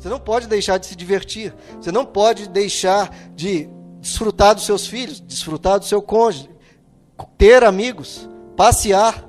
Você 0.00 0.08
não 0.08 0.18
pode 0.18 0.46
deixar 0.46 0.78
de 0.78 0.86
se 0.86 0.96
divertir. 0.96 1.54
Você 1.78 1.92
não 1.92 2.06
pode 2.06 2.48
deixar 2.48 3.14
de 3.34 3.68
desfrutar 4.00 4.54
dos 4.54 4.64
seus 4.64 4.86
filhos, 4.86 5.20
desfrutar 5.20 5.78
do 5.78 5.84
seu 5.84 6.00
cônjuge, 6.00 6.48
ter 7.36 7.62
amigos, 7.62 8.26
passear. 8.56 9.28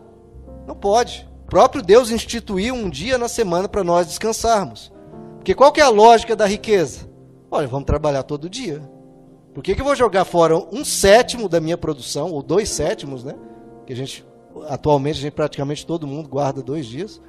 Não 0.66 0.74
pode. 0.74 1.30
O 1.44 1.46
próprio 1.48 1.84
Deus 1.84 2.10
instituiu 2.10 2.74
um 2.74 2.90
dia 2.90 3.18
na 3.18 3.28
semana 3.28 3.68
para 3.68 3.84
nós 3.84 4.08
descansarmos. 4.08 4.94
Porque 5.36 5.54
qual 5.54 5.74
que 5.74 5.82
é 5.82 5.84
a 5.84 5.90
lógica 5.90 6.38
da 6.38 6.46
riqueza? 6.46 7.10
Olha, 7.50 7.68
vamos 7.68 7.86
trabalhar 7.86 8.24
todo 8.24 8.50
dia. 8.50 8.82
Por 9.54 9.62
que, 9.62 9.76
que 9.76 9.82
eu 9.82 9.86
vou 9.86 9.96
jogar 9.96 10.24
fora 10.24 10.58
um 10.58 10.86
sétimo 10.86 11.50
da 11.50 11.60
minha 11.60 11.78
produção, 11.78 12.32
ou 12.32 12.42
dois 12.42 12.70
sétimos, 12.70 13.26
né? 13.26 13.36
Que 13.86 13.92
a 13.92 13.96
gente, 13.96 14.26
atualmente, 14.70 15.18
a 15.18 15.22
gente 15.24 15.34
praticamente 15.34 15.86
todo 15.86 16.08
mundo 16.08 16.30
guarda 16.30 16.62
dois 16.62 16.86
dias. 16.86 17.22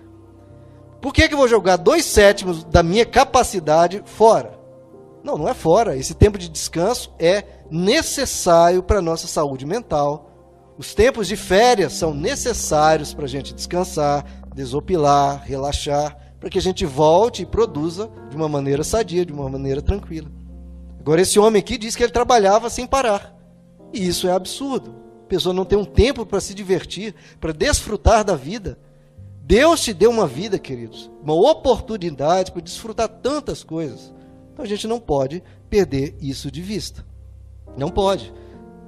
Por 1.03 1.13
que, 1.13 1.27
que 1.27 1.35
eu 1.35 1.39
vou 1.39 1.49
jogar 1.49 1.77
dois 1.77 2.05
sétimos 2.05 2.63
da 2.63 2.81
minha 2.81 3.05
capacidade 3.05 4.01
fora? 4.07 4.57
Não, 5.25 5.37
não 5.37 5.49
é 5.49 5.53
fora. 5.53 5.97
Esse 5.97 6.15
tempo 6.15 6.39
de 6.39 6.49
descanso 6.49 7.13
é 7.19 7.43
necessário 7.69 8.85
para 8.85 9.01
a 9.01 9.03
nossa 9.03 9.27
saúde 9.27 9.67
mental. 9.67 10.31
Os 10.79 10.95
tempos 10.95 11.27
de 11.27 11.35
férias 11.35 11.95
são 11.95 12.15
necessários 12.15 13.13
para 13.13 13.25
a 13.25 13.29
gente 13.29 13.53
descansar, 13.53 14.25
desopilar, 14.55 15.43
relaxar, 15.45 16.17
para 16.39 16.49
que 16.49 16.59
a 16.59 16.63
gente 16.63 16.87
volte 16.87 17.43
e 17.43 17.47
produza 17.47 18.09
de 18.31 18.37
uma 18.37 18.49
maneira 18.49 18.85
sadia, 18.85 19.27
de 19.27 19.33
uma 19.33 19.49
maneira 19.49 19.83
tranquila. 19.83 20.31
Agora, 21.01 21.21
esse 21.21 21.37
homem 21.37 21.59
aqui 21.59 21.77
diz 21.77 21.97
que 21.97 22.05
ele 22.05 22.13
trabalhava 22.13 22.71
sem 22.71 22.87
parar. 22.87 23.37
E 23.93 24.07
isso 24.07 24.29
é 24.29 24.33
absurdo. 24.33 24.95
A 25.25 25.27
pessoa 25.27 25.53
não 25.53 25.65
tem 25.65 25.77
um 25.77 25.85
tempo 25.85 26.25
para 26.25 26.41
se 26.41 26.55
divertir, 26.55 27.13
para 27.41 27.53
desfrutar 27.53 28.25
da 28.25 28.37
vida. 28.37 28.79
Deus 29.45 29.81
te 29.81 29.93
deu 29.93 30.11
uma 30.11 30.27
vida, 30.27 30.59
queridos, 30.59 31.11
uma 31.21 31.35
oportunidade 31.35 32.53
para 32.53 32.63
desfrutar 32.63 33.09
tantas 33.09 33.65
coisas. 33.65 34.13
Então 34.53 34.65
a 34.65 34.69
gente 34.69 34.87
não 34.87 35.01
pode 35.01 35.43
perder 35.69 36.17
isso 36.21 36.51
de 36.51 36.63
vista. 36.63 37.05
Não 37.77 37.89
pode. 37.89 38.33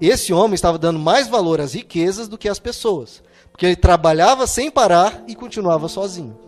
Esse 0.00 0.32
homem 0.32 0.54
estava 0.54 0.78
dando 0.78 0.98
mais 0.98 1.26
valor 1.26 1.60
às 1.60 1.74
riquezas 1.74 2.28
do 2.28 2.38
que 2.38 2.48
às 2.48 2.60
pessoas, 2.60 3.22
porque 3.50 3.66
ele 3.66 3.76
trabalhava 3.76 4.46
sem 4.46 4.70
parar 4.70 5.24
e 5.26 5.34
continuava 5.34 5.88
sozinho. 5.88 6.38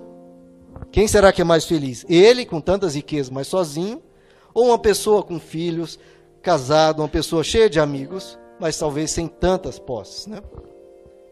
Quem 0.92 1.08
será 1.08 1.33
que 1.33 1.41
é 1.41 1.45
mais 1.45 1.64
feliz? 1.64 2.05
Ele 2.08 2.47
com 2.47 2.61
tantas 2.61 2.95
riquezas, 2.95 3.30
mas 3.30 3.48
sozinho, 3.48 4.00
ou 4.55 4.67
uma 4.67 4.78
pessoa 4.78 5.23
com 5.23 5.41
filhos, 5.41 5.98
casado, 6.42 7.00
uma 7.00 7.08
pessoa 7.08 7.42
cheia 7.42 7.69
de 7.69 7.80
amigos, 7.80 8.39
mas 8.61 8.78
talvez 8.78 9.11
sem 9.11 9.27
tantas 9.27 9.78
posses, 9.78 10.27
né? 10.27 10.41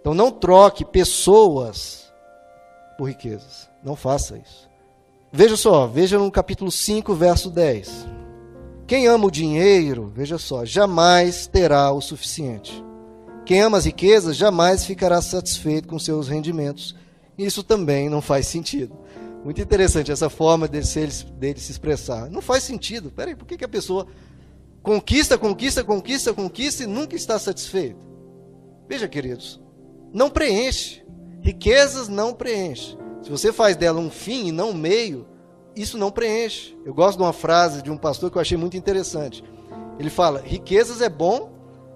Então 0.00 0.12
não 0.12 0.30
troque 0.30 0.84
pessoas 0.84 2.03
por 2.96 3.08
riquezas. 3.08 3.68
Não 3.82 3.96
faça 3.96 4.36
isso. 4.38 4.68
Veja 5.32 5.56
só, 5.56 5.86
veja 5.86 6.18
no 6.18 6.30
capítulo 6.30 6.70
5, 6.70 7.14
verso 7.14 7.50
10. 7.50 8.06
Quem 8.86 9.06
ama 9.06 9.26
o 9.26 9.30
dinheiro, 9.30 10.12
veja 10.14 10.38
só, 10.38 10.64
jamais 10.64 11.46
terá 11.46 11.90
o 11.90 12.00
suficiente. 12.00 12.84
Quem 13.44 13.60
ama 13.60 13.78
as 13.78 13.84
riquezas 13.84 14.36
jamais 14.36 14.84
ficará 14.84 15.20
satisfeito 15.20 15.88
com 15.88 15.98
seus 15.98 16.28
rendimentos. 16.28 16.94
Isso 17.36 17.62
também 17.62 18.08
não 18.08 18.22
faz 18.22 18.46
sentido. 18.46 18.96
Muito 19.44 19.60
interessante 19.60 20.10
essa 20.10 20.30
forma 20.30 20.66
dele 20.66 20.86
se, 20.86 21.26
dele 21.38 21.60
se 21.60 21.70
expressar. 21.70 22.30
Não 22.30 22.40
faz 22.40 22.62
sentido. 22.62 23.10
Peraí, 23.10 23.34
por 23.34 23.46
que, 23.46 23.58
que 23.58 23.64
a 23.64 23.68
pessoa 23.68 24.06
conquista, 24.82 25.36
conquista, 25.36 25.84
conquista, 25.84 26.32
conquista 26.32 26.84
e 26.84 26.86
nunca 26.86 27.14
está 27.14 27.38
satisfeito? 27.38 27.98
Veja, 28.88 29.06
queridos, 29.06 29.60
não 30.12 30.30
preenche. 30.30 31.04
Riquezas 31.44 32.08
não 32.08 32.32
preenche. 32.32 32.96
Se 33.20 33.30
você 33.30 33.52
faz 33.52 33.76
dela 33.76 34.00
um 34.00 34.10
fim 34.10 34.46
e 34.46 34.52
não 34.52 34.70
um 34.70 34.74
meio, 34.74 35.26
isso 35.76 35.98
não 35.98 36.10
preenche. 36.10 36.74
Eu 36.86 36.94
gosto 36.94 37.18
de 37.18 37.22
uma 37.22 37.34
frase 37.34 37.82
de 37.82 37.90
um 37.90 37.98
pastor 37.98 38.30
que 38.30 38.38
eu 38.38 38.40
achei 38.40 38.56
muito 38.56 38.78
interessante. 38.78 39.44
Ele 39.98 40.08
fala: 40.08 40.40
riquezas 40.40 41.02
é 41.02 41.08
bom 41.10 41.52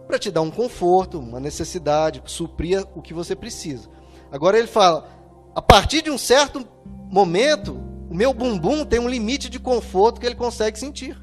para 0.07 0.19
te 0.19 0.31
dar 0.31 0.43
um 0.43 0.51
conforto, 0.51 1.19
uma 1.19 1.41
necessidade, 1.41 2.23
suprir 2.27 2.87
o 2.95 3.01
que 3.01 3.15
você 3.15 3.35
precisa. 3.35 3.89
Agora 4.31 4.59
ele 4.59 4.67
fala: 4.67 5.09
a 5.55 5.63
partir 5.63 6.03
de 6.03 6.11
um 6.11 6.19
certo 6.19 6.69
momento, 7.11 7.73
o 8.11 8.15
meu 8.15 8.35
bumbum 8.35 8.85
tem 8.85 9.01
um 9.01 9.09
limite 9.09 9.49
de 9.49 9.59
conforto 9.59 10.21
que 10.21 10.27
ele 10.27 10.35
consegue 10.35 10.79
sentir. 10.79 11.19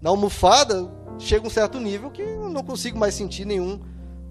Na 0.00 0.08
almofada, 0.08 0.90
chega 1.18 1.46
um 1.46 1.50
certo 1.50 1.78
nível 1.78 2.10
que 2.10 2.22
eu 2.22 2.48
não 2.48 2.64
consigo 2.64 2.98
mais 2.98 3.12
sentir 3.12 3.44
nenhum 3.44 3.78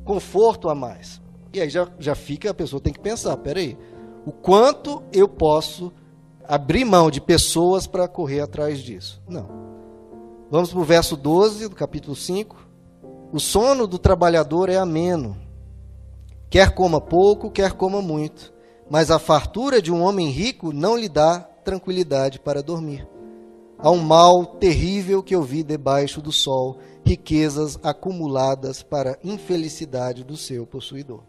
conforto 0.03 0.69
a 0.69 0.73
mais. 0.73 1.23
E 1.55 1.61
aí 1.61 1.69
já, 1.69 1.87
já 1.97 2.13
fica, 2.13 2.49
a 2.49 2.53
pessoa 2.53 2.81
tem 2.81 2.91
que 2.91 2.99
pensar, 2.99 3.37
peraí, 3.37 3.77
o 4.25 4.31
quanto 4.33 5.01
eu 5.13 5.25
posso 5.25 5.89
abrir 6.43 6.83
mão 6.83 7.09
de 7.09 7.21
pessoas 7.21 7.87
para 7.87 8.09
correr 8.09 8.41
atrás 8.41 8.79
disso? 8.79 9.21
Não. 9.25 9.47
Vamos 10.51 10.69
para 10.69 10.79
o 10.81 10.83
verso 10.83 11.15
12 11.15 11.69
do 11.69 11.75
capítulo 11.75 12.13
5. 12.13 12.57
O 13.31 13.39
sono 13.39 13.87
do 13.87 13.97
trabalhador 13.97 14.67
é 14.67 14.75
ameno. 14.75 15.37
Quer 16.49 16.75
coma 16.75 16.99
pouco, 16.99 17.49
quer 17.49 17.71
coma 17.71 18.01
muito. 18.01 18.53
Mas 18.89 19.09
a 19.09 19.17
fartura 19.17 19.81
de 19.81 19.93
um 19.93 20.03
homem 20.03 20.27
rico 20.27 20.73
não 20.73 20.97
lhe 20.97 21.07
dá 21.07 21.39
tranquilidade 21.39 22.37
para 22.37 22.61
dormir. 22.61 23.07
Há 23.79 23.89
um 23.89 24.01
mal 24.01 24.45
terrível 24.45 25.23
que 25.23 25.33
eu 25.33 25.41
vi 25.41 25.63
debaixo 25.63 26.21
do 26.21 26.33
sol, 26.33 26.79
riquezas 27.05 27.79
acumuladas 27.81 28.83
para 28.83 29.17
infelicidade 29.23 30.21
do 30.21 30.35
seu 30.35 30.67
possuidor. 30.67 31.23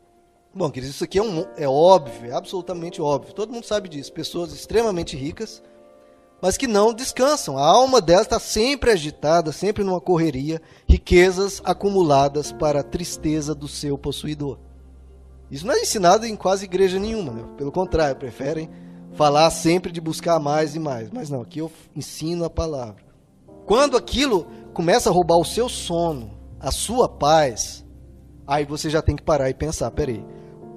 Bom, 0.57 0.71
queridos, 0.71 0.95
isso 0.95 1.05
aqui 1.05 1.19
é, 1.19 1.23
um, 1.23 1.45
é 1.59 1.69
óbvio, 1.69 2.31
é 2.31 2.35
absolutamente 2.35 3.03
óbvio. 3.03 3.35
Todo 3.35 3.53
mundo 3.53 3.67
sabe 3.67 3.91
disso. 3.91 4.11
Pessoas 4.11 4.55
extremamente 4.55 5.15
ricas, 5.15 5.63
mas 6.41 6.57
que 6.57 6.67
não 6.67 6.95
descansam. 6.95 7.59
A 7.59 7.67
alma 7.67 8.01
delas 8.01 8.23
está 8.23 8.41
sempre 8.41 8.91
agitada, 8.91 9.53
sempre 9.53 9.85
numa 9.85 10.01
correria. 10.01 10.63
Riquezas 10.89 11.61
acumuladas 11.63 12.53
para 12.53 12.81
a 12.81 12.83
tristeza 12.83 13.55
do 13.55 13.69
seu 13.69 13.99
possuidor. 13.99 14.59
Isso 15.51 15.67
não 15.67 15.75
é 15.75 15.81
ensinado 15.81 16.25
em 16.25 16.35
quase 16.35 16.65
igreja 16.65 16.99
nenhuma. 16.99 17.33
Né? 17.35 17.45
Pelo 17.59 17.71
contrário, 17.71 18.17
preferem 18.17 18.71
falar 19.13 19.51
sempre 19.51 19.93
de 19.93 20.01
buscar 20.01 20.41
mais 20.41 20.75
e 20.75 20.79
mais. 20.79 21.11
Mas 21.11 21.29
não, 21.29 21.43
aqui 21.43 21.59
eu 21.59 21.71
ensino 21.95 22.47
a 22.47 22.51
palavra. 22.51 23.05
Quando 23.67 23.95
aquilo 23.95 24.47
começa 24.73 25.11
a 25.11 25.13
roubar 25.13 25.37
o 25.37 25.45
seu 25.45 25.69
sono, 25.69 26.31
a 26.59 26.71
sua 26.71 27.11
paz, 27.11 27.85
aí 28.47 28.65
você 28.65 28.89
já 28.89 29.03
tem 29.03 29.15
que 29.15 29.23
parar 29.23 29.51
e 29.51 29.55
pensar: 29.55 29.91
peraí 29.91 30.25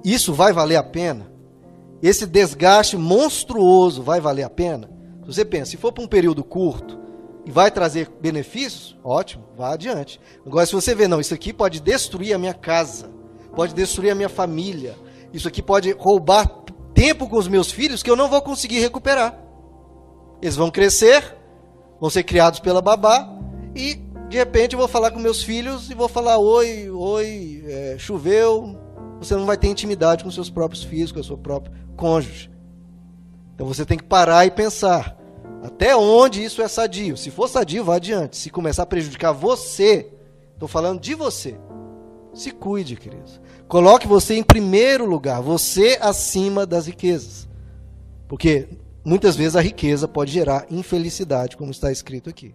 isso 0.04 0.32
vai 0.32 0.52
valer 0.52 0.76
a 0.76 0.82
pena? 0.82 1.30
Esse 2.02 2.26
desgaste 2.26 2.96
monstruoso 2.96 4.02
vai 4.02 4.20
valer 4.20 4.42
a 4.42 4.50
pena? 4.50 4.90
Você 5.26 5.44
pensa, 5.44 5.72
se 5.72 5.76
for 5.76 5.92
para 5.92 6.02
um 6.02 6.08
período 6.08 6.42
curto 6.42 6.98
e 7.44 7.50
vai 7.50 7.70
trazer 7.70 8.10
benefícios, 8.20 8.98
ótimo, 9.04 9.44
vá 9.56 9.72
adiante. 9.74 10.20
Agora, 10.46 10.66
se 10.66 10.72
você 10.72 10.94
vê, 10.94 11.06
não, 11.06 11.20
isso 11.20 11.34
aqui 11.34 11.52
pode 11.52 11.80
destruir 11.80 12.34
a 12.34 12.38
minha 12.38 12.54
casa, 12.54 13.10
pode 13.54 13.74
destruir 13.74 14.10
a 14.10 14.14
minha 14.14 14.28
família, 14.28 14.96
isso 15.32 15.46
aqui 15.46 15.62
pode 15.62 15.92
roubar 15.92 16.48
tempo 16.94 17.28
com 17.28 17.36
os 17.36 17.48
meus 17.48 17.70
filhos 17.70 18.02
que 18.02 18.10
eu 18.10 18.16
não 18.16 18.28
vou 18.28 18.42
conseguir 18.42 18.80
recuperar. 18.80 19.38
Eles 20.42 20.56
vão 20.56 20.70
crescer, 20.70 21.36
vão 22.00 22.10
ser 22.10 22.24
criados 22.24 22.60
pela 22.60 22.80
babá 22.80 23.28
e 23.74 23.94
de 24.28 24.36
repente 24.36 24.72
eu 24.72 24.78
vou 24.78 24.88
falar 24.88 25.10
com 25.10 25.18
meus 25.18 25.42
filhos 25.42 25.90
e 25.90 25.94
vou 25.94 26.08
falar: 26.08 26.38
oi, 26.38 26.90
oi, 26.90 27.64
é, 27.66 27.96
choveu, 27.98 28.76
você 29.20 29.36
não 29.36 29.44
vai 29.44 29.58
ter 29.58 29.68
intimidade 29.68 30.24
com 30.24 30.30
seus 30.30 30.48
próprios 30.48 30.82
filhos, 30.82 31.12
com 31.12 31.20
o 31.20 31.24
seu 31.24 31.36
próprio 31.36 31.74
cônjuge. 31.94 32.50
Então 33.54 33.66
você 33.66 33.84
tem 33.84 33.98
que 33.98 34.04
parar 34.04 34.46
e 34.46 34.50
pensar 34.50 35.14
até 35.62 35.94
onde 35.94 36.42
isso 36.42 36.62
é 36.62 36.68
sadio. 36.68 37.18
Se 37.18 37.30
for 37.30 37.46
sadio, 37.46 37.84
vá 37.84 37.96
adiante. 37.96 38.38
Se 38.38 38.48
começar 38.48 38.84
a 38.84 38.86
prejudicar 38.86 39.32
você, 39.32 40.10
estou 40.54 40.66
falando 40.66 40.98
de 40.98 41.14
você. 41.14 41.60
Se 42.32 42.50
cuide, 42.50 42.96
queridos. 42.96 43.38
Coloque 43.68 44.06
você 44.06 44.34
em 44.34 44.42
primeiro 44.42 45.04
lugar, 45.04 45.42
você 45.42 45.98
acima 46.00 46.64
das 46.64 46.86
riquezas. 46.86 47.46
Porque 48.26 48.68
muitas 49.04 49.36
vezes 49.36 49.54
a 49.54 49.60
riqueza 49.60 50.08
pode 50.08 50.32
gerar 50.32 50.66
infelicidade, 50.70 51.56
como 51.58 51.70
está 51.70 51.92
escrito 51.92 52.30
aqui. 52.30 52.54